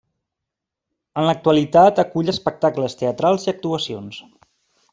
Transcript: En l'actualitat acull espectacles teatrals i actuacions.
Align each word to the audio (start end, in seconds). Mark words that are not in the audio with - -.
En 1.23 1.27
l'actualitat 1.27 2.01
acull 2.05 2.33
espectacles 2.33 2.99
teatrals 3.03 3.47
i 3.49 3.53
actuacions. 3.53 4.19